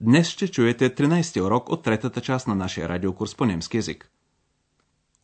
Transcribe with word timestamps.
днес 0.00 0.28
ще 0.28 0.48
чуете 0.48 0.94
13-ти 0.94 1.40
урок 1.40 1.68
от 1.68 1.82
третата 1.82 2.20
част 2.20 2.46
на 2.46 2.54
нашия 2.54 2.88
радиокурс 2.88 3.34
по 3.34 3.44
немски 3.44 3.76
язик. 3.76 4.10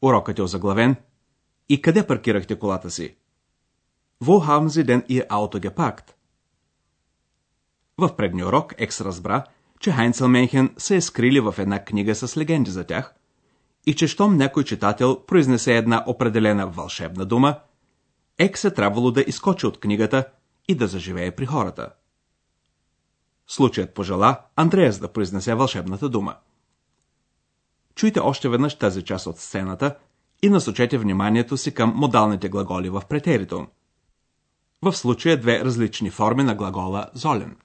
Урокът 0.02 0.38
е 0.38 0.42
озаглавен 0.42 0.96
И 1.68 1.82
къде 1.82 2.06
паркирахте 2.06 2.58
колата 2.58 2.90
си? 2.90 3.16
Wo 4.22 4.46
haben 4.48 4.68
Sie 4.68 4.84
denn 4.84 5.06
Ihr 5.06 5.28
Auto 5.28 5.70
geparkt? 5.70 6.14
В 7.98 8.16
предния 8.16 8.46
урок 8.46 8.74
Екс 8.78 9.04
разбра, 9.04 9.44
че 9.80 9.90
Хайнцел 9.90 10.28
Менхен 10.28 10.74
се 10.78 10.96
е 10.96 11.00
скрили 11.00 11.40
в 11.40 11.54
една 11.58 11.84
книга 11.84 12.14
с 12.14 12.36
легенди 12.36 12.70
за 12.70 12.84
тях 12.84 13.14
и 13.86 13.94
че 13.94 14.06
щом 14.06 14.36
някой 14.36 14.64
читател 14.64 15.24
произнесе 15.26 15.76
една 15.76 16.04
определена 16.06 16.66
вълшебна 16.66 17.26
дума, 17.26 17.60
Екс 18.38 18.68
е 18.68 18.74
трябвало 18.74 19.10
да 19.10 19.24
изкочи 19.26 19.66
от 19.66 19.80
книгата 19.80 20.24
и 20.68 20.74
да 20.74 20.86
заживее 20.86 21.30
при 21.30 21.46
хората. 21.46 21.90
Случаят 23.48 23.94
пожела 23.94 24.40
Андреас 24.56 24.98
да 24.98 25.12
произнесе 25.12 25.54
вълшебната 25.54 26.08
дума. 26.08 26.36
Чуйте 27.94 28.20
още 28.20 28.48
веднъж 28.48 28.74
тази 28.74 29.02
част 29.02 29.26
от 29.26 29.38
сцената 29.38 29.96
и 30.42 30.48
насочете 30.48 30.98
вниманието 30.98 31.56
си 31.56 31.74
към 31.74 31.92
модалните 31.96 32.48
глаголи 32.48 32.90
в 32.90 33.02
претеритон. 33.08 33.66
В 34.82 34.92
случая 34.92 35.40
две 35.40 35.64
различни 35.64 36.10
форми 36.10 36.42
на 36.42 36.54
глагола 36.54 37.06
золен. 37.14 37.56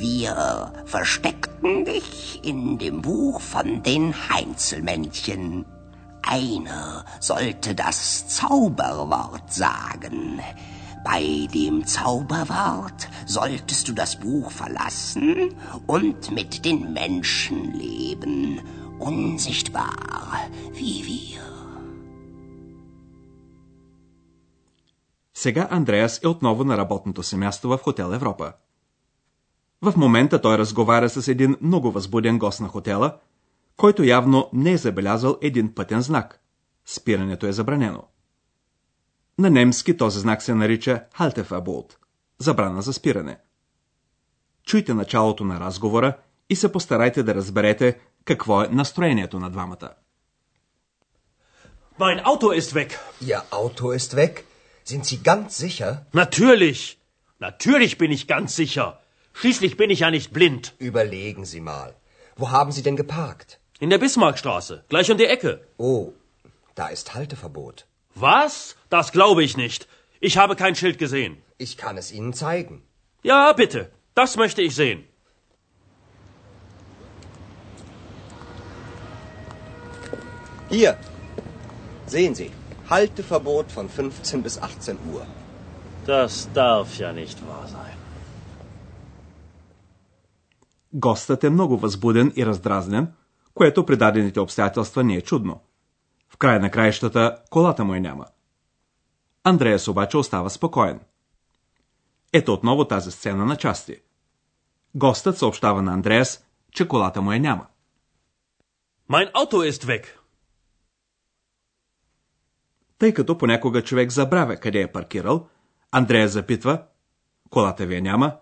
Wir 0.00 0.34
versteckten 0.86 1.84
dich 1.84 2.40
in 2.50 2.78
dem 2.78 3.02
Buch 3.02 3.38
von 3.54 3.68
den 3.88 4.04
Heinzelmännchen. 4.28 5.44
Einer 6.22 7.04
sollte 7.20 7.74
das 7.74 7.98
Zauberwort 8.36 9.46
sagen. 9.52 10.40
Bei 11.04 11.46
dem 11.56 11.86
Zauberwort 11.86 13.08
solltest 13.26 13.88
du 13.88 13.92
das 13.92 14.12
Buch 14.20 14.50
verlassen 14.50 15.54
und 15.86 16.30
mit 16.30 16.64
den 16.66 16.92
Menschen 16.92 17.72
leben, 17.72 18.60
unsichtbar 18.98 20.50
wie 20.72 21.04
wir. 21.04 21.40
Сега 25.34 25.68
Андреас 25.70 26.20
е 26.24 26.28
отново 26.28 26.64
на 26.64 26.78
работното 26.78 27.22
си 27.22 27.36
място 27.36 27.68
в 27.68 27.78
Хотел 27.78 28.12
Европа. 28.14 28.52
В 29.82 29.94
момента 29.96 30.40
той 30.40 30.58
разговаря 30.58 31.08
с 31.08 31.28
един 31.28 31.56
много 31.60 31.90
възбуден 31.90 32.38
гост 32.38 32.60
на 32.60 32.68
хотела, 32.68 33.16
който 33.76 34.04
явно 34.04 34.50
не 34.52 34.72
е 34.72 34.76
забелязал 34.76 35.38
един 35.40 35.74
пътен 35.74 36.00
знак. 36.00 36.40
Спирането 36.86 37.46
е 37.46 37.52
забранено. 37.52 38.02
На 39.39 39.49
немски 39.49 39.97
този 39.97 40.19
знак 40.19 40.43
се 40.43 40.53
нарича 40.53 41.03
Halteverbot – 41.17 42.39
забрана 42.39 42.81
за 42.81 42.93
спиране. 42.93 43.37
Чуйте 44.63 44.93
началото 44.93 45.43
на 45.43 45.59
разговора 45.59 46.17
и 46.49 46.55
се 46.55 46.71
постарайте 46.71 47.23
да 47.23 47.35
разберете 47.35 47.99
какво 48.25 48.61
е 48.61 48.67
настроението 48.67 49.39
на 49.39 49.49
двамата. 49.49 49.89
Mein 51.99 52.23
Auto 52.23 52.49
ist 52.61 52.73
weg. 52.73 52.89
Ihr 53.21 53.41
Auto 53.51 53.85
ist 53.99 54.11
weg? 54.15 54.33
Sind 54.85 55.03
Sie 55.05 55.19
ganz 55.31 55.49
sicher? 55.63 55.91
Natürlich. 56.13 56.81
Natürlich 57.47 57.97
bin 57.97 58.11
ich 58.11 58.27
ganz 58.27 58.49
sicher. 58.61 58.87
Schließlich 59.39 59.73
bin 59.77 59.89
ich 59.93 59.99
ja 59.99 60.09
nicht 60.11 60.29
blind. 60.37 60.63
Überlegen 60.89 61.43
Sie 61.45 61.61
mal. 61.61 61.89
Wo 62.39 62.45
haben 62.51 62.71
Sie 62.71 62.83
denn 62.83 62.97
geparkt? 63.03 63.49
In 63.79 63.89
der 63.89 64.01
Bismarckstraße, 64.05 64.83
gleich 64.89 65.09
um 65.11 65.17
die 65.17 65.31
Ecke. 65.35 65.51
Oh, 65.77 66.13
da 66.75 66.87
ist 66.95 67.13
Halteverbot. 67.15 67.77
Was? 68.15 68.75
Das 68.89 69.11
glaube 69.11 69.43
ich 69.43 69.57
nicht. 69.57 69.87
Ich 70.19 70.37
habe 70.37 70.55
kein 70.55 70.75
Schild 70.75 70.97
gesehen. 70.97 71.37
Ich 71.57 71.77
kann 71.77 71.97
es 71.97 72.11
Ihnen 72.11 72.33
zeigen. 72.33 72.81
Ja, 73.23 73.53
bitte. 73.53 73.91
Das 74.13 74.37
möchte 74.37 74.61
ich 74.61 74.75
sehen. 74.75 75.03
Hier. 80.69 80.97
Sehen 82.07 82.35
Sie. 82.35 82.51
Halteverbot 82.89 83.71
von 83.71 83.89
15 83.89 84.43
bis 84.43 84.61
18 84.61 84.97
Uhr. 85.13 85.25
Das 86.05 86.49
darf 86.53 86.97
ja 86.97 87.13
nicht 87.13 87.39
wahr 87.47 87.67
sein. 87.67 87.95
Гостът 90.93 91.43
е 91.43 91.49
много 91.49 91.77
възбуден 91.77 92.33
и 92.35 92.45
раздразнен, 92.45 93.07
което 93.53 93.85
при 93.85 93.97
дадените 93.97 94.39
обстоятелства 94.39 95.03
не 95.03 95.15
е 95.15 95.21
чудно. 95.21 95.61
Края 96.40 96.60
на 96.60 96.70
краищата 96.70 97.42
колата 97.50 97.84
му 97.84 97.94
е 97.94 98.00
няма. 98.00 98.26
Андреас 99.44 99.88
обаче 99.88 100.16
остава 100.16 100.50
спокоен. 100.50 101.00
Ето 102.32 102.52
отново 102.52 102.84
тази 102.84 103.10
сцена 103.10 103.44
на 103.44 103.56
части. 103.56 104.00
Гостът 104.94 105.38
съобщава 105.38 105.82
на 105.82 105.92
Андреас, 105.92 106.44
че 106.72 106.88
колата 106.88 107.22
му 107.22 107.32
е 107.32 107.38
няма. 107.38 107.66
Mein 109.10 109.32
Auto 109.32 109.70
ist 109.70 109.84
weg. 109.84 110.06
Тъй 112.98 113.14
като 113.14 113.38
понякога 113.38 113.84
човек 113.84 114.10
забравя 114.10 114.56
къде 114.56 114.80
е 114.80 114.92
паркирал, 114.92 115.48
Андрея 115.90 116.28
запитва, 116.28 116.84
колата 117.50 117.86
ви 117.86 117.94
я 117.94 118.02
няма, 118.02 118.36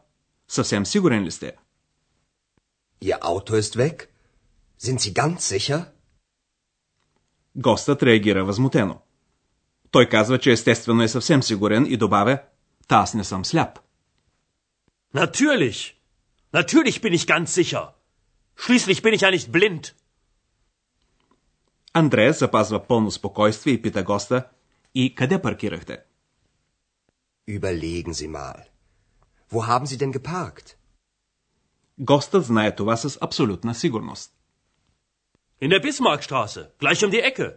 съвсем 0.48 0.86
сигурен 0.86 1.24
ли 1.24 1.30
сте? 1.30 1.56
Ihr 3.02 3.20
Auto 3.20 3.60
ist 3.60 3.76
weg? 3.76 4.08
Sind 4.80 4.98
Sie 4.98 5.12
ganz 5.12 5.38
sicher? 5.38 5.97
Гостът 7.58 8.02
реагира 8.02 8.44
възмутено. 8.44 9.00
Той 9.90 10.08
казва, 10.08 10.38
че 10.38 10.52
естествено 10.52 11.02
е 11.02 11.08
съвсем 11.08 11.42
сигурен 11.42 11.86
и 11.86 11.96
добавя, 11.96 12.38
та 12.88 12.96
аз 12.96 13.14
не 13.14 13.24
съм 13.24 13.44
сляп. 13.44 13.78
Natürlich. 15.14 15.94
Natürlich 16.54 17.00
bin 17.02 17.14
ich 17.14 17.26
ganz 17.26 17.46
sicher. 17.58 17.86
Schließlich 18.56 19.02
bin 19.02 19.14
ich 19.14 19.22
ja 19.22 19.30
nicht 19.30 19.50
blind. 19.50 19.94
Андрея 21.92 22.32
запазва 22.32 22.86
пълно 22.86 23.10
спокойствие 23.10 23.72
и 23.72 23.82
пита 23.82 24.02
госта, 24.02 24.44
и 24.94 25.14
къде 25.14 25.42
паркирахте? 25.42 25.98
Überlegen 27.48 28.12
Sie 28.12 28.28
mal. 28.28 28.56
Wo 29.52 29.60
haben 29.68 29.86
Sie 29.86 29.96
denn 29.96 30.12
geparkt? 30.12 30.74
Гостът 31.98 32.44
знае 32.44 32.76
това 32.76 32.96
с 32.96 33.18
абсолютна 33.20 33.74
сигурност. 33.74 34.37
In 35.60 35.70
der 35.70 35.80
Bismarckstraße, 35.80 36.60
gleich 36.78 37.04
um 37.04 37.10
die 37.10 37.22
Ecke. 37.30 37.48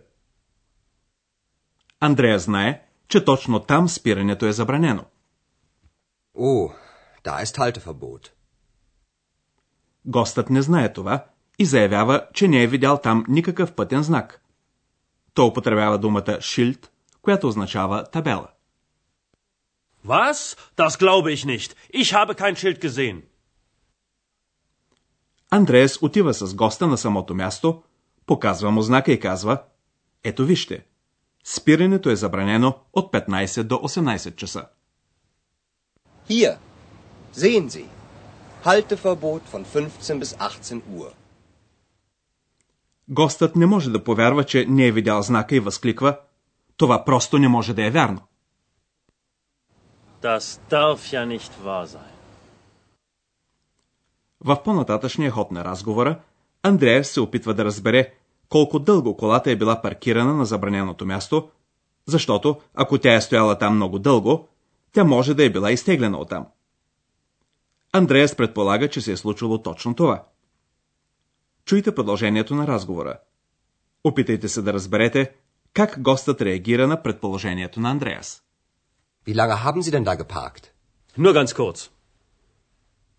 Андрея 2.00 2.39
знае, 2.39 2.85
че 3.07 3.25
точно 3.25 3.59
там 3.59 3.89
спирането 3.89 4.45
е 4.45 4.51
забранено. 4.51 5.06
Oh, 6.35 6.73
da 7.23 7.44
ist 7.45 7.57
Halteverbot. 7.57 8.29
Гостът 10.06 10.50
не 10.50 10.62
знае 10.62 10.94
това 10.94 11.25
и 11.59 11.66
заявява, 11.66 12.28
че 12.34 12.47
не 12.47 12.63
е 12.63 12.67
видял 12.67 12.97
там 12.97 13.25
никакъв 13.28 13.75
пътен 13.75 14.03
знак. 14.03 14.41
Той 15.33 15.47
употребява 15.47 15.97
думата 15.97 16.41
шилд, 16.41 16.91
която 17.22 17.47
означава 17.47 18.03
табела. 18.12 18.47
Was? 20.06 20.57
Das 20.77 20.97
glaube 20.97 21.31
ich 21.33 21.45
nicht. 21.45 21.75
Ich 21.94 22.13
habe 22.13 22.33
kein 22.33 22.56
Schild 22.56 22.81
gesehen. 22.81 23.21
Андреас 25.50 26.01
отива 26.01 26.33
с 26.33 26.56
госта 26.56 26.88
на 26.88 26.97
самото 26.97 27.36
място, 27.36 27.83
показва 28.25 28.71
му 28.71 28.81
знака 28.81 29.12
и 29.12 29.19
казва 29.19 29.63
Ето 30.23 30.45
вижте, 30.45 30.85
спирането 31.44 32.09
е 32.09 32.15
забранено 32.15 32.75
от 32.94 33.13
15 33.13 33.63
до 33.63 33.75
18 33.75 34.35
часа. 34.35 34.65
Hier. 36.29 36.57
Sehen 37.33 37.69
Sie. 37.69 37.88
Halteverbot 38.63 39.41
von 39.53 39.63
15 39.65 40.19
bis 40.19 40.38
18 40.38 40.81
Uhr. 40.91 41.12
Гостът 43.09 43.56
не 43.56 43.65
може 43.65 43.89
да 43.89 44.03
повярва, 44.03 44.44
че 44.44 44.65
не 44.69 44.88
е 44.88 44.91
видял 44.91 45.21
знака 45.21 45.56
и 45.56 45.59
възкликва 45.59 46.18
Това 46.81 47.06
просто 47.06 47.38
не 47.38 47.47
може 47.47 47.73
да 47.73 47.85
е 47.85 47.91
вярно. 47.91 48.21
Das 50.21 50.62
darf 50.69 51.13
ja 51.13 51.25
nicht 51.25 51.51
wahr 51.65 51.85
sein. 51.85 52.15
В 54.39 54.63
по-нататъчния 54.63 55.31
ход 55.31 55.51
на 55.51 55.65
разговора, 55.65 56.19
Андреев 56.63 57.08
се 57.08 57.22
опитва 57.22 57.54
да 57.54 57.66
разбере 57.66 58.13
колко 58.50 58.80
дълго 58.80 59.18
колата 59.18 59.52
е 59.52 59.56
била 59.56 59.81
паркирана 59.81 60.34
на 60.34 60.46
забраненото 60.46 61.06
място, 61.06 61.50
защото 62.06 62.62
ако 62.74 62.98
тя 62.98 63.13
е 63.13 63.22
стояла 63.22 63.58
там 63.58 63.75
много 63.75 64.00
дълго, 64.00 64.48
тя 64.92 65.04
може 65.04 65.34
да 65.34 65.44
е 65.44 65.50
била 65.50 65.72
изтеглена 65.72 66.18
оттам. 66.18 66.48
Андреас 67.94 68.36
предполага, 68.36 68.90
че 68.90 69.02
се 69.02 69.12
е 69.12 69.18
случило 69.18 69.62
точно 69.62 69.96
това. 69.96 70.24
Чуйте 71.66 71.96
продължението 71.96 72.56
на 72.56 72.68
разговора. 72.68 73.19
Опитайте 74.04 74.50
се 74.50 74.62
да 74.62 74.74
разберете 74.74 75.31
как 75.74 76.02
гостът 76.02 76.42
реагира 76.42 76.88
на 76.88 77.04
предположението 77.04 77.80
на 77.80 77.92
Андреас. 77.92 78.44
Wie 79.28 79.36
lange 79.36 79.57
haben 79.66 79.81
Sie 79.81 79.92
denn 79.92 80.04
da 80.04 80.16
geparkt? 80.16 80.64
Nur 81.18 81.34
ganz 81.34 81.54
kurz. 81.54 81.80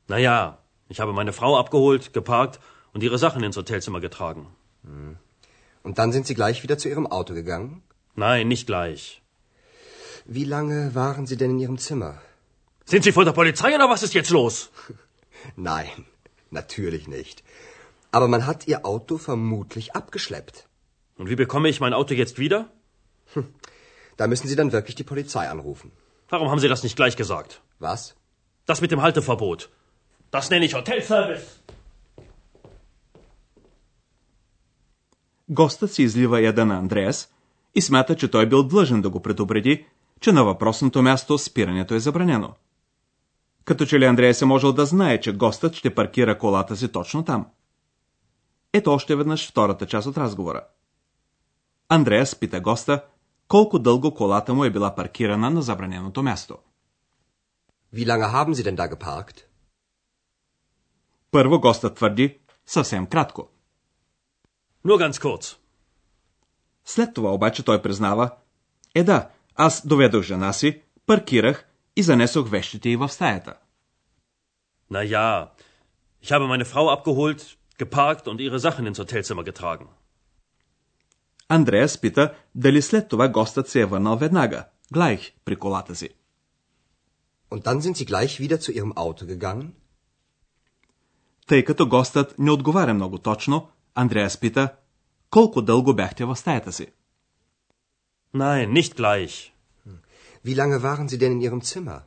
Naja, 0.08 0.58
ich 0.90 0.98
habe 1.00 1.12
meine 1.12 1.32
Frau 1.32 1.52
abgeholt, 1.62 2.04
geparkt 2.18 2.58
und 2.92 3.02
ihre 3.02 3.18
Sachen 3.18 3.42
ins 3.42 3.56
Hotelzimmer 3.56 4.00
getragen. 4.00 4.46
Und 5.82 5.98
dann 5.98 6.12
sind 6.12 6.26
Sie 6.26 6.34
gleich 6.34 6.62
wieder 6.62 6.78
zu 6.78 6.88
Ihrem 6.88 7.06
Auto 7.06 7.34
gegangen? 7.34 7.82
Nein, 8.14 8.48
nicht 8.48 8.66
gleich. 8.66 9.22
Wie 10.24 10.44
lange 10.44 10.94
waren 10.94 11.26
Sie 11.26 11.36
denn 11.36 11.52
in 11.52 11.58
Ihrem 11.58 11.78
Zimmer? 11.78 12.20
Sind 12.84 13.04
Sie 13.04 13.12
von 13.12 13.24
der 13.24 13.32
Polizei 13.32 13.74
oder 13.74 13.88
was 13.88 14.02
ist 14.02 14.14
jetzt 14.14 14.30
los? 14.30 14.70
Nein, 15.56 16.06
natürlich 16.50 17.08
nicht. 17.08 17.42
Aber 18.10 18.28
man 18.28 18.46
hat 18.46 18.68
Ihr 18.68 18.84
Auto 18.84 19.18
vermutlich 19.18 19.96
abgeschleppt. 19.96 20.68
Und 21.16 21.30
wie 21.30 21.36
bekomme 21.36 21.68
ich 21.68 21.80
mein 21.80 21.94
Auto 21.94 22.14
jetzt 22.14 22.38
wieder? 22.38 22.70
Da 24.16 24.26
müssen 24.26 24.46
Sie 24.46 24.56
dann 24.56 24.72
wirklich 24.72 24.94
die 24.94 25.04
Polizei 25.04 25.48
anrufen. 25.48 25.90
Warum 26.28 26.50
haben 26.50 26.60
Sie 26.60 26.68
das 26.68 26.82
nicht 26.82 26.96
gleich 26.96 27.16
gesagt? 27.16 27.62
Was? 27.78 28.14
Das 28.66 28.80
mit 28.80 28.90
dem 28.90 29.02
Halteverbot. 29.02 29.70
Das 30.30 30.50
nenne 30.50 30.64
ich 30.64 30.74
Hotelservice. 30.74 31.60
Гостът 35.52 35.92
си 35.92 36.02
излива 36.02 36.40
яда 36.40 36.66
на 36.66 36.78
Андреас 36.78 37.28
и 37.74 37.82
смята, 37.82 38.16
че 38.16 38.30
той 38.30 38.48
бил 38.48 38.62
длъжен 38.62 39.02
да 39.02 39.10
го 39.10 39.22
предупреди, 39.22 39.86
че 40.20 40.32
на 40.32 40.44
въпросното 40.44 41.02
място 41.02 41.38
спирането 41.38 41.94
е 41.94 42.00
забранено. 42.00 42.54
Като 43.64 43.86
че 43.86 43.98
ли 44.00 44.04
Андреас 44.04 44.42
е 44.42 44.44
можел 44.44 44.72
да 44.72 44.86
знае, 44.86 45.20
че 45.20 45.36
гостът 45.36 45.74
ще 45.74 45.94
паркира 45.94 46.38
колата 46.38 46.76
си 46.76 46.92
точно 46.92 47.24
там. 47.24 47.46
Ето 48.72 48.92
още 48.92 49.16
веднъж 49.16 49.50
втората 49.50 49.86
част 49.86 50.06
от 50.06 50.16
разговора. 50.16 50.64
Андреас 51.88 52.34
пита 52.34 52.60
госта, 52.60 53.04
колко 53.48 53.78
дълго 53.78 54.14
колата 54.14 54.54
му 54.54 54.64
е 54.64 54.70
била 54.70 54.94
паркирана 54.94 55.50
на 55.50 55.62
забраненото 55.62 56.22
място. 56.22 56.58
Wie 57.94 58.06
lange 58.06 58.28
haben 58.32 58.54
Sie 58.54 58.64
denn 58.64 58.76
da 58.76 58.96
geparkt? 58.96 59.44
Първо 61.30 61.60
гостът 61.60 61.94
твърди 61.94 62.38
съвсем 62.66 63.06
кратко. 63.06 63.48
Nur 64.84 64.98
ganz 64.98 65.18
kurz. 65.18 65.56
След 66.84 67.14
това 67.14 67.34
обаче 67.34 67.62
той 67.62 67.82
признава, 67.82 68.30
е 68.94 69.04
да, 69.04 69.28
аз 69.54 69.86
доведох 69.86 70.22
жена 70.22 70.52
си, 70.52 70.82
паркирах 71.06 71.66
и 71.96 72.02
занесох 72.02 72.48
вещите 72.50 72.88
й 72.88 72.96
в 72.96 73.08
стаята. 73.08 73.54
Na 74.90 75.02
ja, 75.02 75.48
ich 76.22 76.30
habe 76.34 76.46
meine 76.52 76.66
Frau 76.72 76.86
abgeholt, 76.96 77.40
geparkt 77.78 78.24
und 78.30 78.38
ihre 78.40 78.58
Sachen 78.58 78.86
ins 78.86 78.98
Hotelzimmer 78.98 79.44
getragen. 79.44 79.86
Андреас 81.48 82.00
пита 82.00 82.34
дали 82.54 82.82
след 82.82 83.08
това 83.08 83.28
гостът 83.28 83.68
се 83.68 83.80
е 83.80 83.86
върнал 83.86 84.16
веднага, 84.16 84.64
глайх, 84.92 85.32
при 85.44 85.56
колата 85.56 85.94
си. 85.94 86.08
Und 87.50 87.64
dann 87.64 87.80
sind 87.80 87.96
Sie 87.96 88.06
gleich 88.06 88.40
wieder 88.40 88.58
zu 88.58 88.72
Ihrem 88.72 88.92
Auto 88.92 89.24
gegangen? 89.24 89.70
Тъй 91.46 91.64
като 91.64 91.88
гостът 91.88 92.38
не 92.38 92.50
отговаря 92.50 92.94
много 92.94 93.18
точно, 93.18 93.68
Андреас 93.94 94.40
пита, 94.40 94.68
колко 95.30 95.62
дълго 95.62 95.94
бяхте 95.94 96.24
в 96.24 96.36
стаята 96.36 96.72
си. 96.72 96.86
Nein, 98.34 98.72
nicht 98.72 98.96
gleich. 98.96 99.52
Wie 100.46 100.56
lange 100.60 100.78
waren 100.82 101.08
Sie 101.08 101.18
denn 101.18 101.32
in 101.32 101.40
Ihrem 101.40 101.62
Zimmer? 101.62 102.00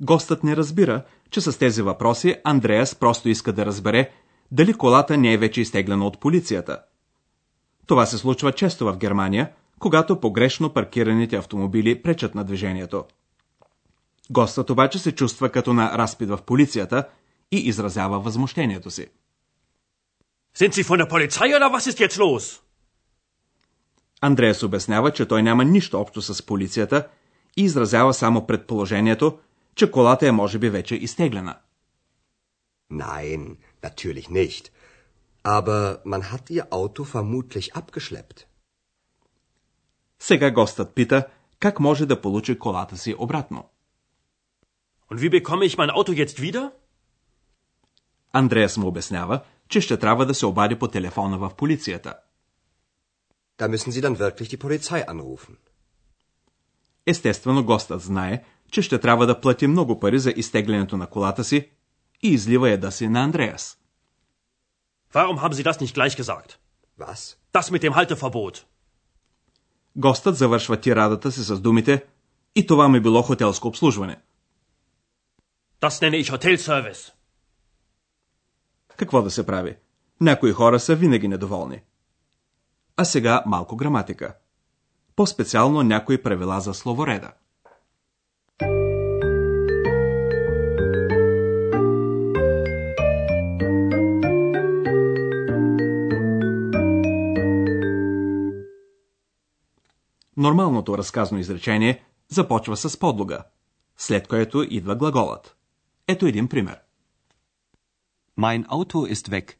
Гостът 0.00 0.44
не 0.44 0.56
разбира, 0.56 1.04
че 1.30 1.40
с 1.40 1.58
тези 1.58 1.82
въпроси 1.82 2.36
Андреас 2.44 2.94
просто 2.94 3.28
иска 3.28 3.52
да 3.52 3.66
разбере 3.66 4.10
дали 4.50 4.74
колата 4.74 5.16
не 5.16 5.32
е 5.32 5.38
вече 5.38 5.60
изтеглена 5.60 6.06
от 6.06 6.20
полицията. 6.20 6.82
Това 7.86 8.06
се 8.06 8.18
случва 8.18 8.52
често 8.52 8.86
в 8.86 8.96
Германия, 8.96 9.52
когато 9.78 10.20
погрешно 10.20 10.72
паркираните 10.72 11.36
автомобили 11.36 12.02
пречат 12.02 12.34
на 12.34 12.44
движението. 12.44 13.04
Гостът 14.30 14.70
обаче 14.70 14.98
се 14.98 15.12
чувства 15.12 15.48
като 15.48 15.72
на 15.72 15.98
разпит 15.98 16.28
в 16.28 16.38
полицията 16.46 17.08
и 17.50 17.56
изразява 17.56 18.20
възмущението 18.20 18.90
си. 18.90 19.06
Sind 20.54 20.72
Sie 20.74 20.84
von 20.84 20.98
der 20.98 21.08
Polizei 21.14 21.56
oder 21.56 21.70
was 21.72 21.86
ist 21.86 22.00
jetzt 22.00 22.18
los? 22.18 22.62
Андреас 24.20 24.62
обяснява, 24.62 25.12
че 25.12 25.26
той 25.26 25.42
няма 25.42 25.64
нищо 25.64 26.00
общо 26.00 26.22
с 26.22 26.46
полицията 26.46 27.08
и 27.56 27.62
изразява 27.62 28.14
само 28.14 28.46
предположението, 28.46 29.38
че 29.74 29.90
колата 29.90 30.26
е 30.26 30.32
може 30.32 30.58
би 30.58 30.70
вече 30.70 30.94
изтеглена. 30.94 31.56
Nein, 32.90 33.56
natürlich 33.82 34.28
nicht. 34.30 34.68
Aber 35.44 36.02
man 36.04 36.22
hat 36.22 36.50
Ihr 36.50 36.68
Auto 36.70 37.04
vermutlich 37.04 37.72
abgeschleppt. 37.72 38.46
Сега 40.18 40.50
гостът 40.50 40.94
пита 40.94 41.26
как 41.60 41.80
може 41.80 42.06
да 42.06 42.20
получи 42.20 42.58
колата 42.58 42.96
си 42.96 43.14
обратно. 43.18 43.68
Und 45.10 45.20
wie 45.20 45.30
bekomme 45.30 45.64
ich 45.64 45.76
mein 45.76 45.90
Auto 45.90 46.12
jetzt 46.12 46.40
wieder? 46.40 46.70
Андреас 48.32 48.76
му 48.76 48.86
обяснява, 48.88 49.40
че 49.72 49.80
ще 49.80 49.96
трябва 49.96 50.26
да 50.26 50.34
се 50.34 50.46
обади 50.46 50.78
по 50.78 50.88
телефона 50.88 51.38
в 51.38 51.50
полицията. 51.56 52.14
Da 53.58 53.68
müssen 53.68 53.90
Sie 53.92 54.02
dann 54.02 54.16
wirklich 54.16 54.48
die 54.52 54.58
Polizei 54.58 55.04
anrufen. 55.06 55.56
Естествено, 57.06 57.64
гостът 57.64 58.00
знае, 58.00 58.44
че 58.72 58.82
ще 58.82 58.98
трябва 58.98 59.26
да 59.26 59.40
плати 59.40 59.66
много 59.66 60.00
пари 60.00 60.18
за 60.18 60.30
изтеглянето 60.36 60.96
на 60.96 61.06
колата 61.06 61.44
си 61.44 61.70
и 62.22 62.28
излива 62.28 62.70
яда 62.70 62.92
си 62.92 63.08
на 63.08 63.22
Андреас. 63.22 63.78
Warum 65.14 65.38
haben 65.38 65.52
Sie 65.52 65.64
das 65.64 65.80
nicht 65.80 65.94
gleich 65.94 66.16
gesagt? 66.22 66.58
Was? 66.98 67.36
Das 67.54 67.70
mit 67.70 67.82
dem 67.82 67.92
Halteverbot. 67.92 68.64
Гостът 69.96 70.36
завършва 70.36 70.80
тирадата 70.80 71.32
си 71.32 71.42
с 71.42 71.60
думите 71.60 72.04
и 72.54 72.66
това 72.66 72.88
ми 72.88 73.00
било 73.00 73.22
хотелско 73.22 73.68
обслужване. 73.68 74.16
Das 75.80 76.02
nenne 76.02 76.24
ich 76.24 76.30
Hotelservice. 76.36 77.21
Какво 78.96 79.22
да 79.22 79.30
се 79.30 79.46
прави? 79.46 79.76
Някои 80.20 80.52
хора 80.52 80.80
са 80.80 80.94
винаги 80.94 81.28
недоволни. 81.28 81.80
А 82.96 83.04
сега 83.04 83.42
малко 83.46 83.76
граматика. 83.76 84.34
По-специално 85.16 85.82
някои 85.82 86.22
правила 86.22 86.60
за 86.60 86.74
словореда. 86.74 87.32
Нормалното 100.36 100.98
разказно 100.98 101.38
изречение 101.38 102.04
започва 102.28 102.76
с 102.76 102.98
подлога, 102.98 103.44
след 103.96 104.28
което 104.28 104.66
идва 104.70 104.96
глаголът. 104.96 105.56
Ето 106.08 106.26
един 106.26 106.48
пример. 106.48 106.81
Mein 108.38 108.66
Auto 108.66 109.06
ist 109.06 109.28
weg. 109.28 109.56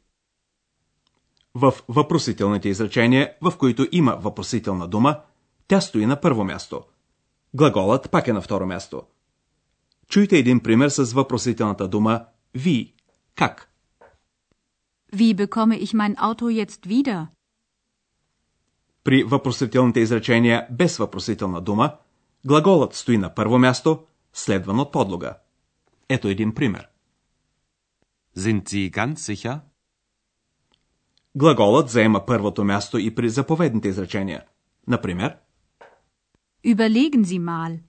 В 1.55 1.73
въпросителните 1.89 2.69
изречения, 2.69 3.33
в 3.41 3.57
които 3.57 3.87
има 3.91 4.15
въпросителна 4.15 4.87
дума, 4.87 5.21
тя 5.67 5.81
стои 5.81 6.05
на 6.05 6.21
първо 6.21 6.43
място. 6.43 6.83
Глаголът 7.53 8.11
пак 8.11 8.27
е 8.27 8.33
на 8.33 8.41
второ 8.41 8.65
място. 8.65 9.03
Чуйте 10.07 10.37
един 10.37 10.59
пример 10.59 10.89
с 10.89 11.13
въпросителната 11.13 11.87
дума 11.87 12.25
ви. 12.55 12.93
Как? 13.35 13.69
Wie 15.13 15.35
bekomme 15.35 15.75
ich 15.77 15.93
mein 15.93 16.15
Auto 16.15 16.49
jetzt 16.49 16.87
wieder? 16.87 17.27
При 19.03 19.23
въпросителните 19.23 19.99
изречения 19.99 20.67
без 20.71 20.97
въпросителна 20.97 21.61
дума, 21.61 21.97
глаголът 22.45 22.93
стои 22.93 23.17
на 23.17 23.35
първо 23.35 23.59
място, 23.59 24.03
следван 24.33 24.79
от 24.79 24.91
подлога. 24.91 25.37
Ето 26.09 26.27
един 26.27 26.53
пример. 26.53 26.92
Sind 28.37 28.61
Sie 28.67 28.89
ganz 28.89 29.15
sicher? 29.15 29.59
Глаголът 31.35 31.89
заема 31.89 32.25
първото 32.25 32.63
място 32.63 32.97
и 32.97 33.15
при 33.15 33.29
заповедните 33.29 33.87
изречения. 33.87 34.43
Например, 34.87 35.37
Überlegen 36.65 37.23
Sie 37.23 37.39
mal. 37.39 37.79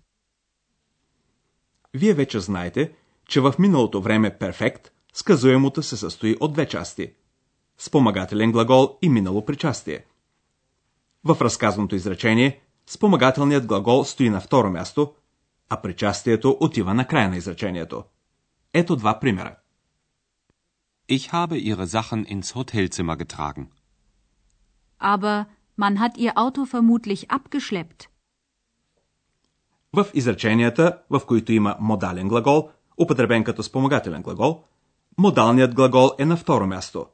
вие 1.95 2.15
вече 2.15 2.41
знаете, 2.41 2.93
че 3.29 3.41
в 3.41 3.55
миналото 3.59 4.01
време 4.01 4.39
перфект 4.39 4.93
сказуемото 5.13 5.83
се 5.83 5.97
състои 5.97 6.37
от 6.41 6.53
две 6.53 6.69
части– 6.69 7.13
спомагателен 7.79 8.53
глагол 8.53 8.99
и 9.03 9.09
минало 9.09 9.45
причастие. 9.45 10.05
В 11.25 11.37
разказаното 11.41 11.95
изречение 11.95 12.61
спомагателният 12.87 13.67
глагол 13.67 14.05
стои 14.05 14.31
на 14.31 14.41
второ 14.41 14.71
място, 14.71 15.15
а 15.69 15.83
причастието 15.83 16.57
отива 16.61 16.95
на 16.95 17.07
края 17.07 17.29
на 17.31 17.37
изречението. 17.37 18.05
Ето 18.73 18.97
два 18.97 19.21
примера. 19.21 19.57
Ich 21.07 21.33
habe 21.33 21.59
Ihre 21.59 21.87
Sachen 21.87 22.25
ins 22.25 22.55
Hotelzimmer 22.55 23.17
getragen. 23.17 23.71
Aber 24.99 25.47
man 25.77 26.01
hat 26.01 26.17
Ihr 26.17 26.39
Auto 26.39 26.65
vermutlich 26.65 27.31
abgeschleppt. 27.31 28.09
В 29.93 30.07
изреченията, 30.15 30.99
в 31.11 31.21
които 31.27 31.53
има 31.53 31.77
модален 31.81 32.29
глагол, 32.29 32.71
употребен 32.99 33.45
като 33.45 33.63
спомагателен 33.63 34.23
глагол, 34.23 34.65
модалният 35.19 35.75
глагол 35.75 36.11
е 36.19 36.25
на 36.25 36.37
второ 36.37 36.67
място, 36.67 37.07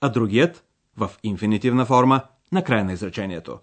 а 0.00 0.08
другият 0.08 0.64
в 0.96 1.10
инфинитивна 1.22 1.86
форма 1.86 2.22
на 2.52 2.64
края 2.64 2.84
на 2.84 2.92
изречението. 2.92 3.58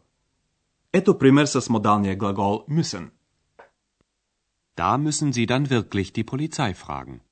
Ето 0.93 1.17
пример 1.17 1.45
с 1.45 1.69
модалния 1.69 2.15
глагол 2.15 2.65
müssen. 2.69 3.09
Da 4.77 4.97
müssen 4.97 5.33
Sie 5.33 5.47
dann 5.47 5.69
wirklich 5.69 6.13
die 6.13 6.23
Polizei 6.23 6.73
fragen. 6.73 7.26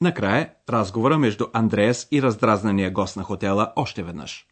Накрая 0.00 0.54
разговора 0.68 1.18
между 1.18 1.50
Андреас 1.52 2.08
и 2.10 2.22
раздразнения 2.22 2.90
гост 2.90 3.16
на 3.16 3.24
хотела 3.24 3.72
още 3.76 4.02
веднъж. 4.02 4.46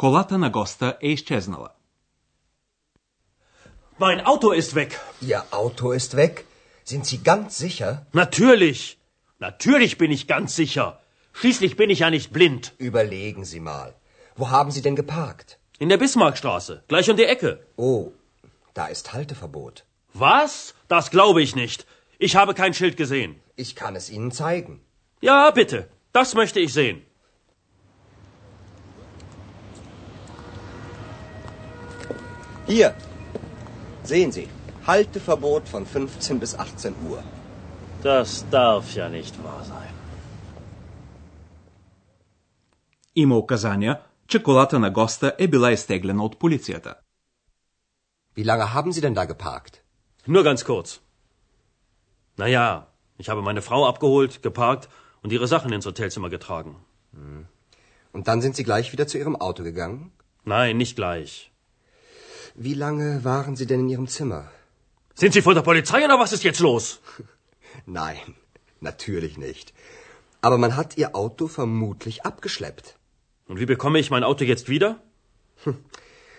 Колата 0.00 0.38
на 0.38 0.50
госта 0.50 0.96
е 1.02 1.08
изчезнала. 1.08 1.68
Mein 3.98 4.20
Auto 4.26 4.52
ist 4.52 4.74
weg. 4.74 4.90
Ihr 5.22 5.42
Auto 5.50 5.92
ist 5.92 6.12
weg? 6.16 6.44
Sind 6.84 7.04
Sie 7.06 7.18
ganz 7.30 7.56
sicher? 7.64 7.90
Natürlich. 8.12 8.98
Natürlich 9.40 9.96
bin 9.98 10.10
ich 10.16 10.26
ganz 10.26 10.54
sicher. 10.54 10.86
Schließlich 11.32 11.76
bin 11.76 11.88
ich 11.90 12.00
ja 12.00 12.10
nicht 12.10 12.30
blind. 12.32 12.72
Überlegen 12.78 13.44
Sie 13.44 13.60
mal. 13.60 13.94
Wo 14.36 14.50
haben 14.50 14.70
Sie 14.70 14.82
denn 14.82 14.96
geparkt? 14.96 15.58
In 15.78 15.88
der 15.88 15.98
Bismarckstraße, 15.98 16.84
gleich 16.88 17.08
um 17.10 17.16
die 17.16 17.30
Ecke. 17.34 17.50
Oh, 17.76 18.12
da 18.74 18.86
ist 18.86 19.12
Halteverbot. 19.14 19.84
Was? 20.12 20.74
Das 20.88 21.10
glaube 21.10 21.40
ich 21.42 21.54
nicht. 21.56 21.86
Ich 22.18 22.36
habe 22.36 22.54
kein 22.54 22.74
Schild 22.74 22.96
gesehen. 22.96 23.40
Ich 23.56 23.74
kann 23.76 23.96
es 23.96 24.10
Ihnen 24.10 24.30
zeigen. 24.30 24.80
Ja, 25.20 25.50
bitte. 25.50 25.88
Das 26.12 26.34
möchte 26.34 26.60
ich 26.60 26.72
sehen. 26.72 26.98
Hier. 32.70 32.94
Sehen 34.04 34.32
Sie. 34.32 34.48
Halteverbot 34.86 35.68
von 35.68 35.86
15 35.86 36.38
bis 36.40 36.54
18 36.54 36.94
Uhr. 37.08 37.22
Das 38.02 38.44
darf 38.50 38.94
ja 38.94 39.08
nicht 39.08 39.34
wahr 39.44 39.64
sein. 39.64 39.92
Има 43.14 43.36
указания, 43.38 44.00
че 44.28 44.42
колата 44.42 44.78
на 44.78 44.90
госта 44.90 45.32
е 45.38 45.48
била 45.48 45.72
изтеглена 45.72 46.24
от 46.24 46.38
полицията. 46.38 46.94
Wie 48.36 48.44
lange 48.44 48.66
haben 48.74 48.92
Sie 48.92 49.00
denn 49.00 49.14
da 49.14 49.24
geparkt? 49.24 49.74
Nur 50.28 50.42
ganz 50.44 50.64
kurz. 50.64 50.88
Naja, 52.36 52.86
ich 53.18 53.28
habe 53.30 53.42
meine 53.42 53.62
Frau 53.62 53.86
abgeholt, 53.92 54.42
geparkt 54.42 54.88
und 55.22 55.32
ihre 55.32 55.48
Sachen 55.54 55.72
ins 55.72 55.86
Hotelzimmer 55.86 56.30
getragen. 56.36 56.72
Und 58.12 58.28
dann 58.28 58.40
sind 58.42 58.56
Sie 58.56 58.64
gleich 58.64 58.92
wieder 58.92 59.06
zu 59.06 59.16
Ihrem 59.18 59.36
Auto 59.36 59.62
gegangen? 59.62 60.12
Nein, 60.44 60.76
nicht 60.76 60.96
gleich. 60.96 61.49
Wie 62.54 62.74
lange 62.74 63.24
waren 63.24 63.56
Sie 63.56 63.66
denn 63.66 63.80
in 63.80 63.88
Ihrem 63.88 64.08
Zimmer? 64.08 64.42
Sind 65.14 65.32
Sie 65.32 65.42
von 65.42 65.54
der 65.54 65.62
Polizei 65.62 66.04
oder 66.04 66.18
was 66.18 66.32
ist 66.32 66.44
jetzt 66.44 66.60
los? 66.60 67.00
Nein, 67.86 68.34
natürlich 68.80 69.38
nicht. 69.38 69.72
Aber 70.40 70.58
man 70.58 70.76
hat 70.76 70.96
Ihr 70.96 71.14
Auto 71.14 71.48
vermutlich 71.48 72.24
abgeschleppt. 72.24 72.96
Und 73.48 73.60
wie 73.60 73.66
bekomme 73.66 73.98
ich 73.98 74.10
mein 74.10 74.24
Auto 74.24 74.44
jetzt 74.44 74.68
wieder? 74.68 74.90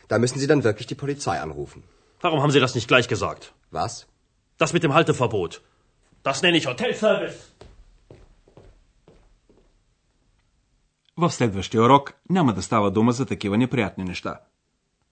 Da 0.08 0.20
müssen 0.20 0.40
Sie 0.40 0.48
dann 0.48 0.64
wirklich 0.64 0.88
die 0.88 0.96
Polizei 1.04 1.40
anrufen. 1.40 1.84
Warum 2.22 2.42
haben 2.42 2.52
Sie 2.52 2.60
das 2.60 2.76
nicht 2.76 2.88
gleich 2.88 3.08
gesagt? 3.08 3.54
Was? 3.72 4.08
Das 4.58 4.74
mit 4.74 4.84
dem 4.84 4.94
Halteverbot. 4.94 5.62
Das 6.24 6.42
nenne 6.42 6.58
ich 6.58 6.68
Hotelservice. 6.68 7.40
В 11.20 11.30
следващия 11.32 11.82
урок 11.82 12.14
няма 12.30 12.54
да 12.54 12.62
става 12.62 12.92
дума 12.92 13.12
за 13.12 13.26
такива 13.26 13.58
неприятни 13.58 14.04
неща. 14.04 14.40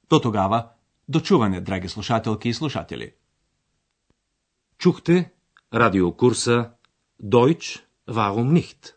До 0.10 0.20
тогава, 0.20 0.70
дочуване, 1.11 1.61
драги 1.61 1.89
слушателки 1.89 2.49
и 2.49 2.55
слушатели. 2.55 3.15
Чухте 4.79 5.31
радиокурса 5.73 6.71
Deutsch 7.23 7.81
Warum 8.09 8.53
nicht? 8.53 8.95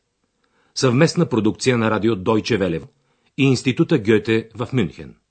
Съвместна 0.74 1.26
продукция 1.30 1.78
на 1.78 1.92
радио 1.92 2.16
Deutsche 2.16 2.58
Welle 2.58 2.88
и 3.38 3.44
Института 3.44 3.98
Гьоте 4.00 4.50
в 4.56 4.74
Мюнхен. 4.74 5.23